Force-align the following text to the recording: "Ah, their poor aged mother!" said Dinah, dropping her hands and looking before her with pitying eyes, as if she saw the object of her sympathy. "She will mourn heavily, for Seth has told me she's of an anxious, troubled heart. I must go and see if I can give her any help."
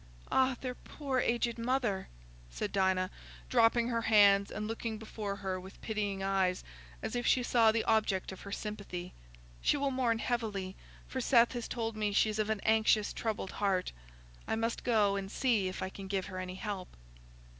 "Ah, 0.31 0.57
their 0.61 0.73
poor 0.73 1.19
aged 1.19 1.59
mother!" 1.59 2.07
said 2.49 2.71
Dinah, 2.71 3.11
dropping 3.49 3.89
her 3.89 4.01
hands 4.01 4.49
and 4.49 4.67
looking 4.67 4.97
before 4.97 5.35
her 5.35 5.59
with 5.59 5.79
pitying 5.83 6.23
eyes, 6.23 6.63
as 7.03 7.15
if 7.15 7.27
she 7.27 7.43
saw 7.43 7.71
the 7.71 7.83
object 7.83 8.31
of 8.31 8.41
her 8.41 8.51
sympathy. 8.51 9.13
"She 9.61 9.77
will 9.77 9.91
mourn 9.91 10.17
heavily, 10.17 10.75
for 11.07 11.21
Seth 11.21 11.51
has 11.51 11.67
told 11.67 11.95
me 11.95 12.13
she's 12.13 12.39
of 12.39 12.49
an 12.49 12.61
anxious, 12.61 13.13
troubled 13.13 13.51
heart. 13.51 13.91
I 14.47 14.55
must 14.55 14.83
go 14.83 15.15
and 15.17 15.31
see 15.31 15.67
if 15.67 15.83
I 15.83 15.89
can 15.89 16.07
give 16.07 16.25
her 16.25 16.39
any 16.39 16.55
help." 16.55 16.87